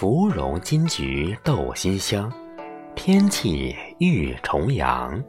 [0.00, 2.32] 芙蓉金菊斗新香，
[2.94, 5.20] 天气遇重阳。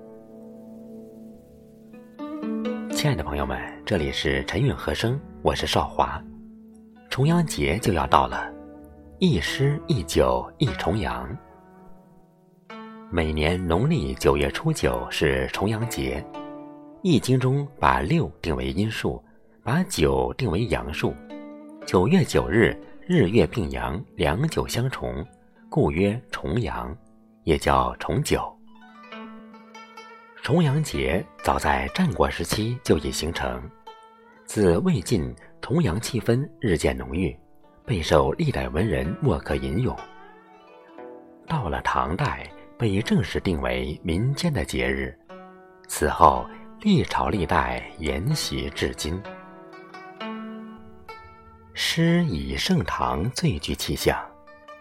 [2.91, 6.23] 亲爱的朋友们，这里是晨韵和声，我是少华。
[7.09, 8.47] 重阳节就要到了，
[9.17, 11.35] 一诗一酒一重阳。
[13.09, 16.23] 每年农历九月初九是重阳节，
[17.01, 19.19] 《易经》中把六定为阴数，
[19.63, 21.11] 把九定为阳数。
[21.87, 22.79] 九月九日。
[23.11, 25.25] 日月并阳，两久相重，
[25.67, 26.95] 故曰重阳，
[27.43, 28.55] 也叫重九。
[30.43, 33.67] 重阳节早在战国时期就已形成，
[34.45, 37.35] 自魏晋，重阳气氛日渐浓郁，
[37.83, 39.97] 备受历代文人墨客吟咏。
[41.47, 45.17] 到了唐代，被正式定为民间的节日，
[45.87, 46.45] 此后
[46.81, 49.19] 历朝历代沿袭至今。
[51.81, 54.19] 诗以盛唐最具气象，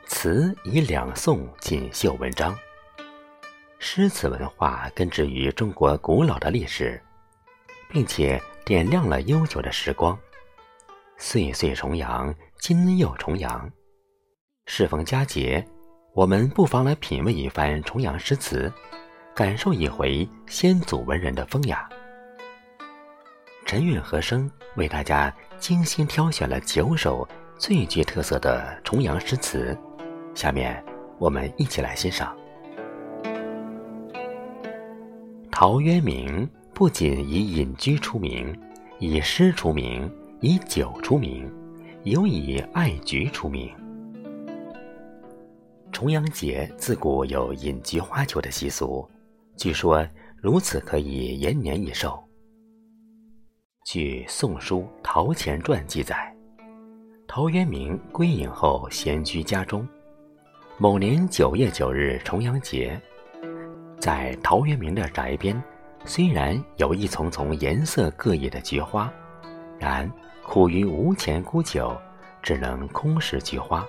[0.09, 2.59] 词以两宋锦绣文章。
[3.79, 7.01] 诗词文化根植于中国古老的历史，
[7.89, 10.19] 并且点亮了悠久的时光。
[11.17, 13.71] 岁岁重阳，今又重阳。
[14.67, 15.65] 适逢佳节，
[16.15, 18.71] 我们不妨来品味一番重阳诗词，
[19.37, 21.89] 感受一回先祖文人的风雅。
[23.65, 27.29] 陈韵和声为大家精心挑选了九首
[27.59, 29.77] 最具特色的重阳诗词，
[30.35, 30.83] 下面
[31.19, 32.35] 我们一起来欣赏。
[35.51, 38.57] 陶渊明不仅以隐居出名，
[39.01, 41.53] 以诗出名，以酒出名，
[42.05, 43.75] 尤以爱菊出名。
[45.91, 49.09] 重阳节自古有饮菊花酒的习俗，
[49.57, 50.07] 据说
[50.37, 52.23] 如此可以延年益寿。
[53.91, 56.31] 据《宋书·陶潜传》记载，
[57.27, 59.89] 陶渊明归隐后，闲居家中。
[60.77, 63.01] 某年九月九日重阳节，
[63.99, 65.59] 在陶渊明的宅边，
[66.05, 69.11] 虽然有一丛丛颜色各异的菊花，
[69.79, 70.07] 然
[70.43, 71.99] 苦于无钱沽酒，
[72.43, 73.83] 只能空食菊花。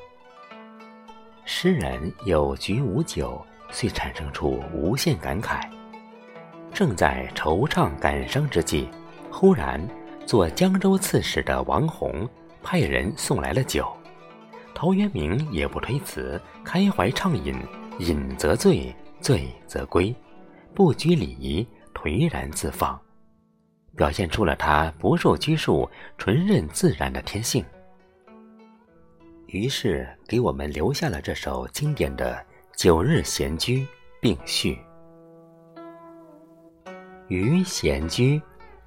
[1.44, 5.60] 诗人有菊无酒，遂产生出无限感慨。
[6.74, 8.88] 正在惆怅感伤之际。
[9.32, 9.80] 忽然，
[10.26, 12.28] 做江州刺史的王弘
[12.62, 13.88] 派人送来了酒，
[14.74, 17.56] 陶渊明也不推辞，开怀畅饮，
[18.00, 20.14] 饮则醉，醉则归，
[20.74, 23.00] 不拘礼仪，颓然自放，
[23.96, 27.64] 表现出了他不受拘束、纯任自然的天性。
[29.48, 32.36] 于是，给我们留下了这首经典的
[32.76, 33.88] 《九日闲居
[34.20, 34.78] 并序》：
[37.30, 38.42] 余闲居。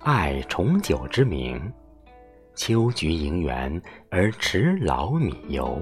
[0.05, 1.73] 爱重九之名，
[2.57, 3.81] 秋菊迎园
[4.11, 5.81] 而持老米油，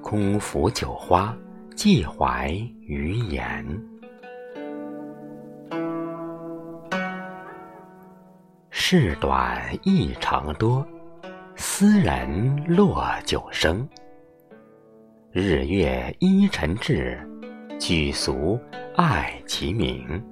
[0.00, 1.36] 空抚酒花，
[1.74, 2.50] 寄怀
[2.82, 3.66] 于言。
[8.70, 10.86] 事短意长多，
[11.56, 13.88] 斯人落九生。
[15.32, 17.18] 日月依晨至，
[17.80, 18.56] 举俗
[18.94, 20.22] 爱其名。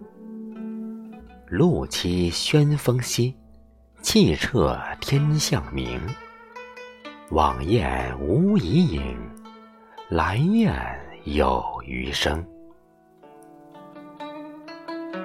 [1.56, 3.32] 露栖轩风息，
[4.02, 6.00] 气彻天象明。
[7.30, 9.16] 往雁无遗影，
[10.08, 10.74] 来雁
[11.22, 12.44] 有余声。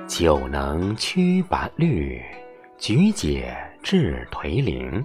[0.07, 2.21] 酒能驱拔虑，
[2.77, 5.03] 举解至颓零。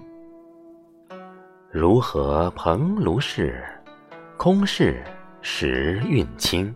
[1.71, 3.65] 如何蓬庐士，
[4.37, 5.03] 空是
[5.41, 6.71] 时运轻。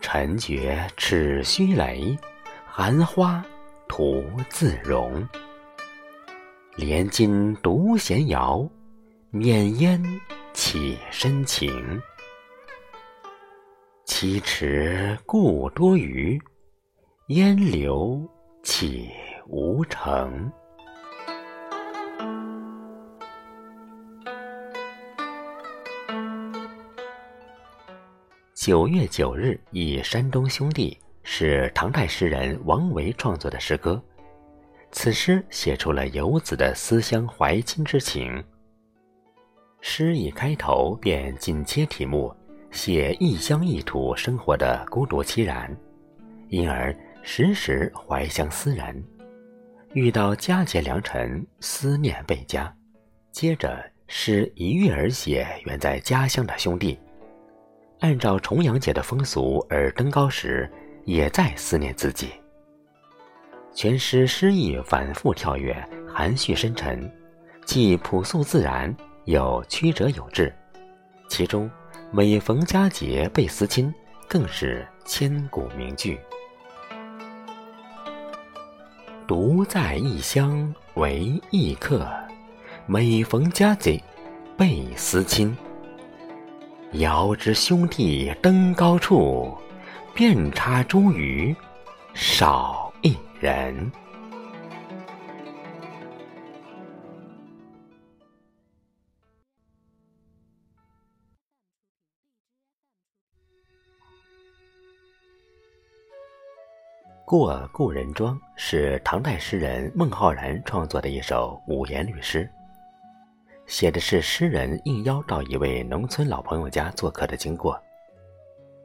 [0.00, 2.16] 尘绝齿须雷。
[2.78, 3.42] 寒花
[3.88, 5.26] 徒自容，
[6.76, 8.68] 连襟独闲摇，
[9.30, 9.98] 免烟
[10.52, 11.98] 起深情。
[14.04, 16.38] 七尺故多余，
[17.28, 18.22] 烟流
[18.62, 19.08] 岂
[19.48, 20.52] 无成？
[28.54, 30.94] 九月九日，忆山东兄弟。
[31.28, 34.00] 是唐代诗人王维创作的诗歌，
[34.92, 38.42] 此诗写出了游子的思乡怀亲之情。
[39.80, 42.32] 诗一开头便紧切题目，
[42.70, 45.76] 写异乡异土生活的孤独凄然，
[46.48, 46.94] 因而
[47.24, 49.04] 时时怀乡思人。
[49.94, 52.72] 遇到佳节良辰，思念倍加。
[53.32, 56.96] 接着，诗一跃而写远在家乡的兄弟，
[57.98, 60.70] 按照重阳节的风俗而登高时。
[61.06, 62.28] 也在思念自己。
[63.72, 65.74] 全诗诗意反复跳跃，
[66.12, 67.10] 含蓄深沉，
[67.64, 68.94] 既朴素自然，
[69.24, 70.54] 又曲折有致，
[71.28, 71.70] 其中
[72.12, 73.92] “每逢佳节倍思亲”
[74.28, 76.18] 更是千古名句。
[79.26, 82.08] 独在异乡为异客，
[82.86, 84.02] 每逢佳节
[84.56, 85.56] 倍思亲。
[86.92, 89.52] 遥知兄弟登高处，
[90.16, 91.54] 遍插茱萸
[92.14, 93.92] 少一人。
[107.26, 112.50] 《过故人庄》是唐代诗人孟浩然创作的一首五言律诗，
[113.66, 117.78] 写的是诗人应邀到一位农村老朋友家做客的经过。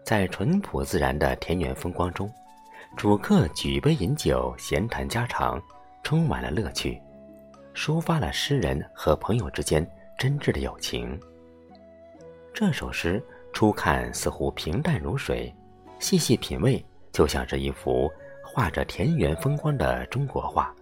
[0.04, 2.32] 在淳朴自然的田园风光中，
[2.98, 5.62] 主客举杯饮酒，闲谈家常，
[6.04, 7.02] 充满了乐趣，
[7.74, 9.86] 抒发了诗人和朋友之间
[10.18, 11.20] 真挚的友情。
[12.54, 15.54] 这首诗初看似乎平淡如水，
[16.00, 18.12] 细细品味，就像是一幅。
[18.44, 20.76] 画着田园风光的中国画，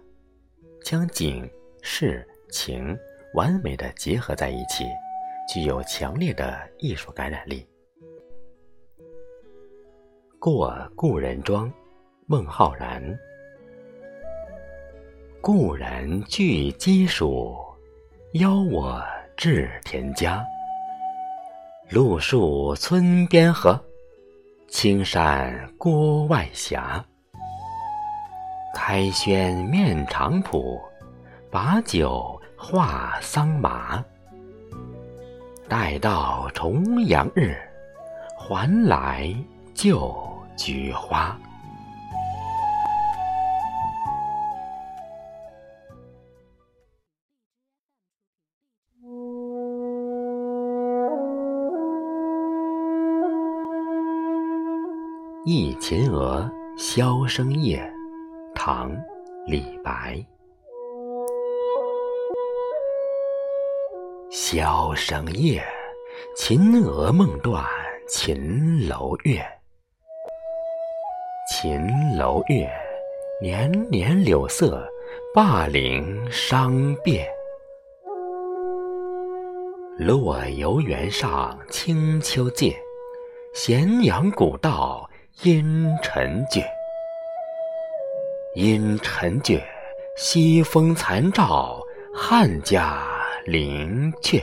[0.82, 1.48] 将景、
[1.82, 2.98] 事、情
[3.34, 4.84] 完美的结合在一起，
[5.48, 7.64] 具有强烈的艺术感染力。
[10.40, 11.70] 过故人庄，
[12.24, 12.98] 孟浩然。
[15.42, 17.54] 故人具鸡黍，
[18.32, 19.04] 邀我
[19.36, 20.42] 至田家。
[21.90, 23.78] 路树村边合，
[24.66, 26.80] 青山郭外斜。
[28.74, 30.80] 开轩面场圃，
[31.50, 34.02] 把酒话桑麻。
[35.68, 37.54] 待到重阳日，
[38.38, 39.34] 还来
[39.82, 40.14] 旧
[40.58, 41.34] 菊花。
[55.46, 56.42] 《忆秦娥·
[56.78, 57.82] 萧声夜》
[58.54, 58.92] 唐·
[59.46, 60.22] 李白。
[64.30, 65.64] 箫声夜，
[66.36, 67.64] 秦娥梦断
[68.06, 69.42] 秦楼月。
[71.62, 72.70] 秦楼月，
[73.42, 74.82] 年年柳色，
[75.34, 77.30] 灞陵伤别。
[79.98, 82.74] 落游原上清秋界，
[83.52, 85.06] 咸阳古道
[85.42, 86.64] 阴沉绝。
[88.54, 89.62] 阴沉绝，
[90.16, 91.78] 西风残照
[92.14, 93.06] 汉家
[93.44, 94.42] 陵阙。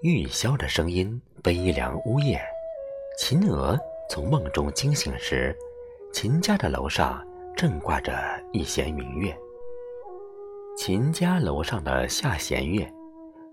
[0.00, 2.40] 玉箫的声音悲凉呜咽。
[3.18, 3.76] 秦娥
[4.08, 5.52] 从梦中惊醒时，
[6.12, 7.20] 秦家的楼上
[7.56, 8.16] 正挂着
[8.52, 9.36] 一弦明月。
[10.76, 12.88] 秦家楼上的下弦月，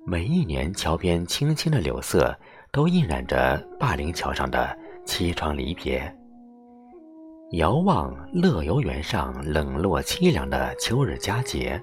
[0.05, 2.35] 每一年桥边青青的柳色。
[2.71, 6.13] 都印染着灞陵桥上的凄怆离别。
[7.51, 11.81] 遥望乐游原上冷落凄凉的秋日佳节，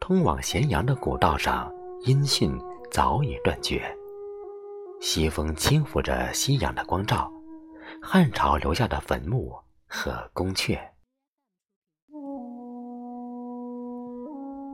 [0.00, 1.70] 通往咸阳的古道上
[2.06, 2.58] 音讯
[2.92, 3.82] 早已断绝。
[5.00, 7.32] 西风轻拂着夕阳的光照，
[8.02, 9.56] 汉朝留下的坟墓
[9.86, 10.78] 和宫阙。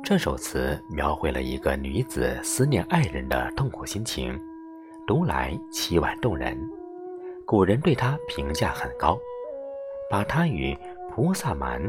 [0.02, 4.37] 这首词描绘了一个女子思念爱人的痛苦心情。
[5.06, 6.58] 读来凄婉动人，
[7.46, 9.16] 古人对他评价很高，
[10.10, 10.76] 把他与
[11.08, 11.80] 菩萨蛮、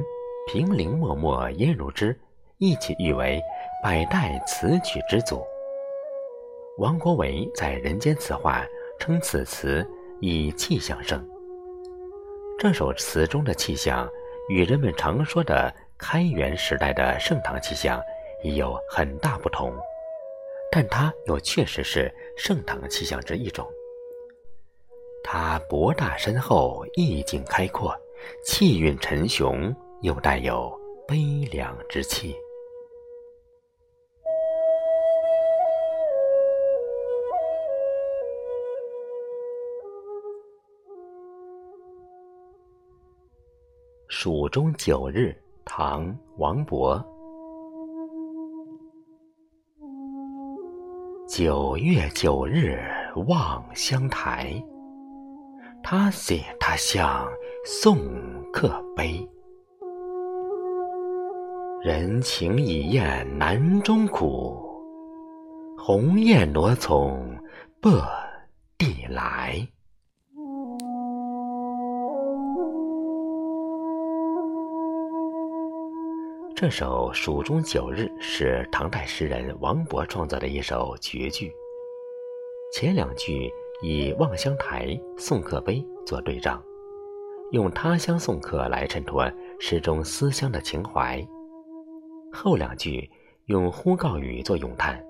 [0.47, 2.17] 平陵默默烟如织
[2.59, 3.41] 一起誉为
[3.83, 5.43] 百代词曲之祖。
[6.79, 8.65] 王国维在《人间词话》
[9.03, 9.85] 称此词
[10.21, 11.21] 以气象胜。
[12.57, 14.09] 这首词中的气象
[14.47, 18.01] 与人们常说的开元时代的盛唐气象
[18.45, 19.73] 已有很大不同。
[20.71, 23.67] 但它又确实是盛唐气象之一种。
[25.21, 27.93] 它博大深厚，意境开阔，
[28.45, 30.71] 气韵沉雄，又带有
[31.05, 31.17] 悲
[31.51, 32.33] 凉之气。
[44.21, 45.33] 蜀中九日，
[45.63, 47.01] 唐·王勃。
[51.25, 52.77] 九月九日
[53.29, 54.61] 望乡台，
[55.81, 57.25] 他写他向
[57.65, 57.97] 送
[58.51, 59.25] 客悲。
[61.81, 64.61] 人情已厌南中苦，
[65.77, 67.25] 鸿雁罗从
[67.81, 68.03] 簸
[68.77, 69.65] 地来。
[76.61, 81.49] 这首《蜀中九日》是唐代诗人王勃创作的一首绝句。
[82.73, 83.49] 前两句
[83.81, 84.87] 以望乡台、
[85.17, 86.61] 送客碑做对仗，
[87.53, 89.25] 用他乡送客来衬托
[89.57, 91.25] 诗中思乡的情怀；
[92.29, 93.09] 后两句
[93.45, 95.01] 用呼告语做咏叹，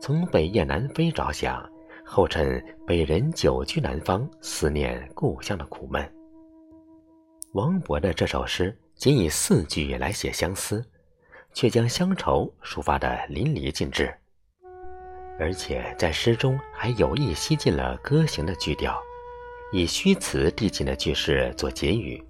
[0.00, 1.68] 从北雁南飞着想，
[2.04, 6.08] 后衬北人久居南方、思念故乡的苦闷。
[7.54, 10.80] 王勃的这首诗仅以四句来写相思。
[11.52, 14.12] 却将乡愁抒发得淋漓尽致，
[15.38, 18.98] 而且在诗中还有意吸进了歌行的句调，
[19.72, 22.22] 以虚词递进的句式做结语，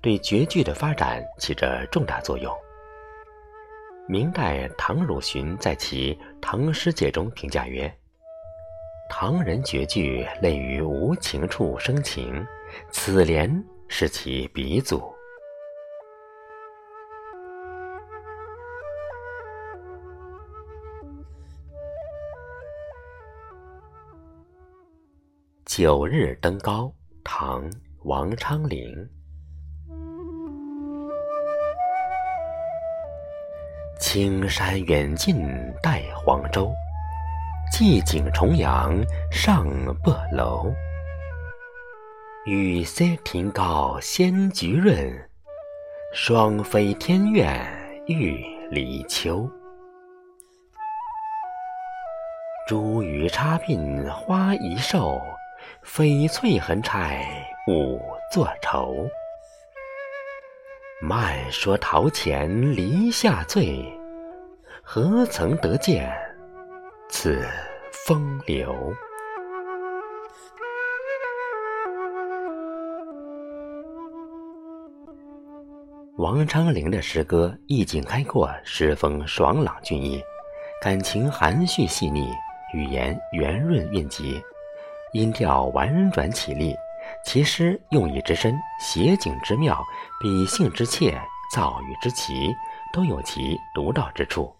[0.00, 2.54] 对绝句的发展起着重大作用。
[4.08, 7.92] 明代唐汝询在其《唐诗解》中评价曰
[9.08, 12.44] ：“唐人绝句类于无情处生情，
[12.90, 15.02] 此联是其鼻祖。”
[25.72, 27.62] 九日登高，唐·
[28.02, 29.08] 王昌龄。
[34.00, 35.46] 青山远近
[35.80, 36.72] 带黄州，
[37.72, 39.00] 寄景重阳
[39.30, 39.64] 上
[40.02, 40.74] 北楼。
[42.46, 45.30] 雨歇亭高仙菊润，
[46.12, 47.64] 双飞天苑
[48.08, 49.48] 玉离秋。
[52.68, 55.16] 茱萸插鬓花一瘦。
[55.84, 57.26] 翡翠横钗
[57.66, 58.00] 五
[58.32, 58.94] 座愁，
[61.00, 63.82] 慢说陶潜篱下醉，
[64.82, 66.12] 何曾得见
[67.08, 67.44] 此
[68.06, 68.94] 风流？
[76.18, 80.22] 王昌龄的诗歌意境开阔，诗风爽朗俊逸，
[80.80, 82.28] 感情含蓄细腻，
[82.74, 84.40] 语言圆润韵急。
[85.12, 86.74] 音调婉转绮丽，
[87.24, 89.82] 其诗用意之深、写景之妙、
[90.20, 91.20] 笔性之切、
[91.52, 92.54] 造语之奇，
[92.92, 94.54] 都有其独到之处。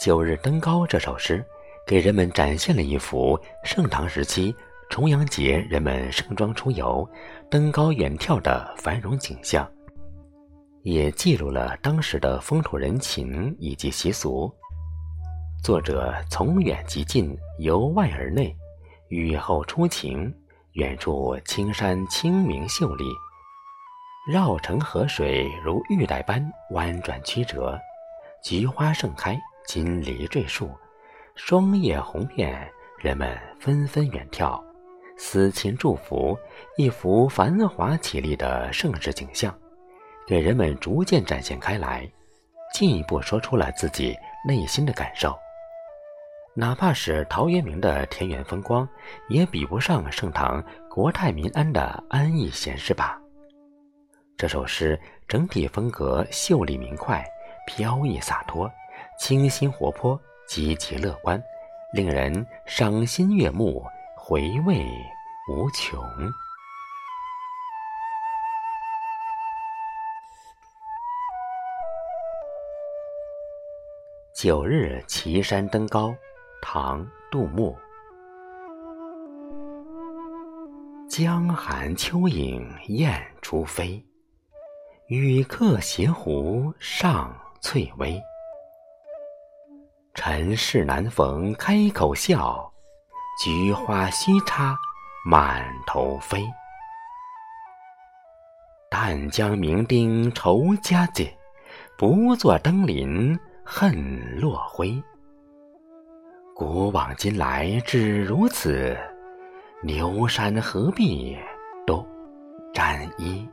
[0.04, 1.44] 《九日登高》这首诗，
[1.86, 4.52] 给人们展现了一幅盛唐时期
[4.90, 7.08] 重阳节人们盛装出游、
[7.48, 9.70] 登高远眺的繁荣景象，
[10.82, 14.52] 也记录了当时的风土人情以及习俗。
[15.62, 18.54] 作者从远及近，由外而内。
[19.08, 20.34] 雨后初晴，
[20.72, 23.04] 远处青山清明秀丽，
[24.32, 27.78] 绕城河水如玉带般弯转曲折，
[28.42, 30.70] 菊花盛开，金梨缀树，
[31.34, 32.68] 霜叶红遍，
[32.98, 34.60] 人们纷纷远眺，
[35.18, 36.36] 思亲祝福，
[36.78, 39.54] 一幅繁华绮丽的盛世景象，
[40.26, 42.10] 给人们逐渐展现开来，
[42.72, 44.16] 进一步说出了自己
[44.48, 45.38] 内心的感受。
[46.56, 48.88] 哪怕是陶渊明的田园风光，
[49.28, 53.20] 也比不上盛唐国泰民安的安逸闲适吧。
[54.36, 57.24] 这首诗整体风格秀丽明快、
[57.66, 58.70] 飘逸洒脱、
[59.18, 61.42] 清新活泼、积极乐观，
[61.92, 63.84] 令人赏心悦目、
[64.16, 64.86] 回味
[65.50, 66.00] 无穷。
[74.36, 76.14] 九日岐山登高。
[76.66, 77.76] 唐·杜牧。
[81.10, 84.02] 江寒秋影雁初飞，
[85.08, 88.18] 与客携壶上翠微。
[90.14, 92.72] 尘世难逢开口笑，
[93.44, 94.74] 菊花须插
[95.26, 96.42] 满头飞。
[98.90, 101.36] 但将酩酊酬佳节，
[101.98, 105.04] 不作登临恨落晖。
[106.56, 108.96] 古往今来只如此，
[109.82, 111.36] 牛山何必
[111.84, 112.06] 都
[112.72, 113.44] 沾衣？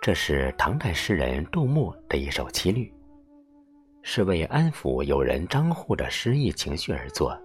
[0.00, 2.92] 这是唐代诗人杜牧的一首七律，
[4.02, 7.38] 是为安抚友人张祜的失意情绪而作。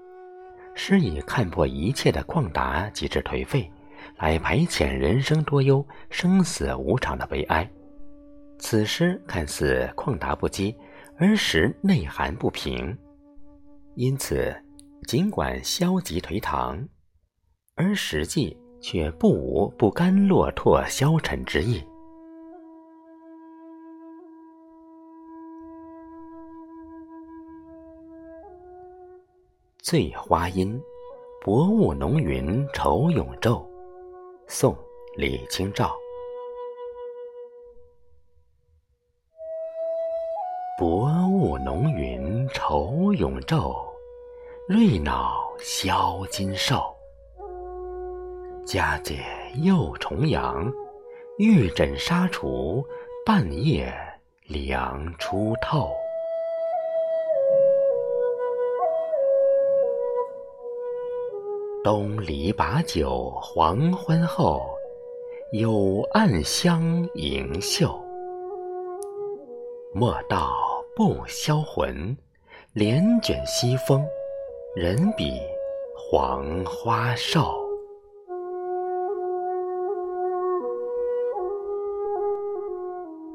[0.74, 3.72] 诗以看破一切的旷达及之颓废，
[4.16, 7.70] 来排遣人生多忧、生死无常的悲哀。
[8.60, 10.76] 此诗看似旷达不羁，
[11.18, 12.98] 而实内涵不平。
[13.96, 14.56] 因此，
[15.08, 16.88] 尽管消极颓唐，
[17.76, 21.84] 而实际却不无不甘落拓消沉之意。
[29.78, 30.78] 醉花阴，
[31.42, 33.66] 薄雾浓云愁永昼。
[34.48, 34.74] 宋·
[35.16, 35.96] 李清照。
[43.18, 43.76] 永昼，
[44.68, 46.96] 瑞脑消金兽。
[48.64, 49.24] 佳节
[49.64, 50.72] 又重阳，
[51.40, 52.86] 玉枕纱厨，
[53.26, 53.92] 半夜
[54.46, 55.90] 凉初透。
[61.84, 64.62] 东篱把酒黄昏后，
[65.54, 68.00] 有暗香盈袖。
[69.92, 70.54] 莫道
[70.96, 72.16] 不销魂，
[72.78, 74.06] 帘卷西风，
[74.76, 75.34] 人比
[75.96, 77.52] 黄花瘦。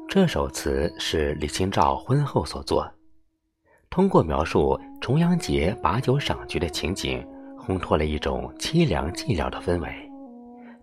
[0.07, 2.89] 这首词是李清照婚后所作，
[3.89, 7.21] 通过描述重阳节把酒赏菊的情景，
[7.59, 9.89] 烘托了一种凄凉寂寥的氛围，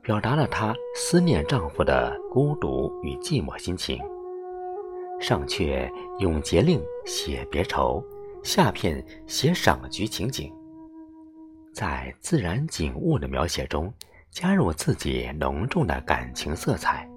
[0.02, 3.98] 表达了她思念丈夫的孤独与寂寞心情。
[5.18, 8.04] 上阙用节令写别愁，
[8.42, 10.52] 下片写赏菊情景，
[11.74, 13.92] 在自然景物的描写中
[14.30, 17.08] 加入自己浓重的感情色彩。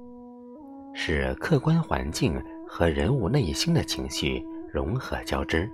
[0.94, 5.68] 使客观环境和人物内心的情绪融合交织，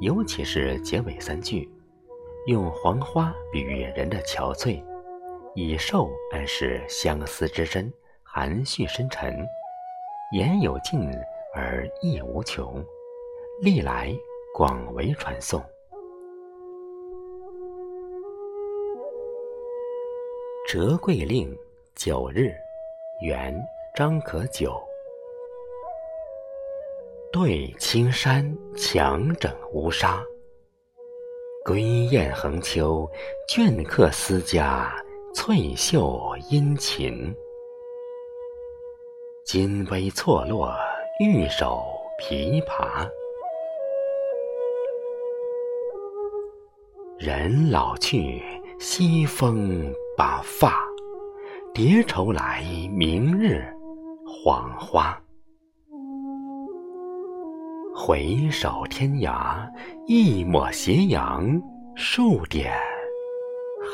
[0.00, 1.68] 尤其是结尾三句，
[2.46, 4.80] 用黄花比喻人的憔悴，
[5.54, 9.34] 以瘦暗示相思之深、含蓄深沉，
[10.32, 11.10] 言有尽
[11.54, 12.84] 而意无穷，
[13.62, 14.14] 历来
[14.56, 15.60] 广为传颂。
[20.68, 21.52] 《折桂令·
[21.96, 22.52] 九日》，
[23.26, 23.52] 元。
[23.96, 24.80] 张可久，
[27.32, 30.24] 对青山强整乌纱，
[31.64, 33.08] 归雁横秋，
[33.48, 34.92] 倦客思家，
[35.34, 37.34] 翠袖殷勤。
[39.44, 40.72] 金杯错落，
[41.18, 41.84] 玉手
[42.20, 43.08] 琵琶。
[47.18, 48.42] 人老去，
[48.80, 49.80] 西风
[50.16, 50.74] 把发，
[51.72, 53.64] 蝶愁来，明日。
[54.26, 55.16] 黄花，
[57.94, 59.66] 回首天涯，
[60.06, 61.48] 一抹斜阳，
[61.94, 62.74] 数点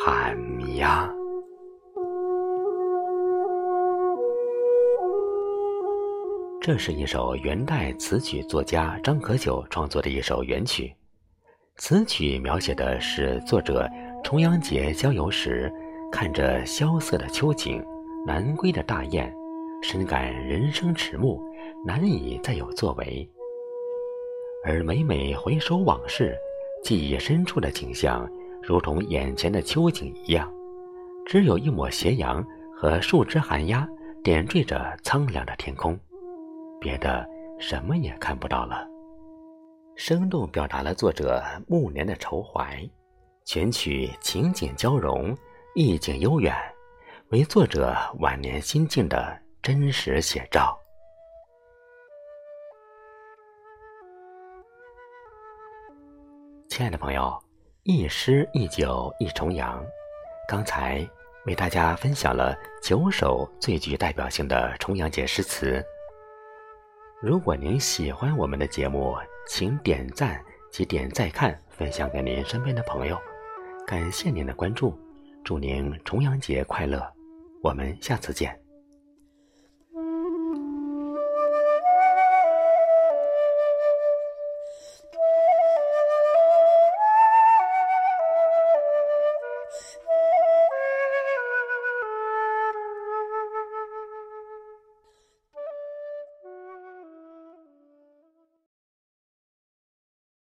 [0.03, 0.37] 寒
[0.77, 1.09] 鸦。
[6.61, 10.93] 这是一首元代词曲作家张可久创作的一首元曲。
[11.77, 13.89] 此曲描写的是作者
[14.23, 15.73] 重阳节郊游时，
[16.13, 17.85] 看着萧瑟的秋景，
[18.27, 19.35] 南归的大雁。
[19.83, 21.43] 深感人生迟暮，
[21.87, 23.27] 难以再有作为。
[24.63, 26.37] 而每每回首往事，
[26.85, 28.29] 记忆深处的景象，
[28.63, 30.53] 如同眼前的秋景一样，
[31.25, 33.89] 只有一抹斜阳和数只寒鸦
[34.23, 35.99] 点缀着苍凉的天空，
[36.79, 37.27] 别的
[37.59, 38.87] 什么也看不到了。
[40.03, 42.89] 生动表达了作者暮年的愁怀，
[43.45, 45.37] 全曲情景交融，
[45.75, 46.57] 意境悠远，
[47.29, 49.39] 为作者晚年心境的。
[49.61, 50.75] 真实写照，
[56.71, 57.39] 亲爱的朋友，
[57.83, 59.85] 一诗一酒一重阳。
[60.49, 61.07] 刚才
[61.45, 65.85] 为大家分享了九首最具代表性的重阳节诗词。
[67.21, 69.15] 如果您喜欢我们的节目，
[69.47, 73.19] 请点赞及点再看，分享给您身边的朋友。
[73.87, 74.97] 感谢您的关注，
[75.45, 77.03] 祝您重阳节快乐！
[77.63, 78.70] 我们下次见。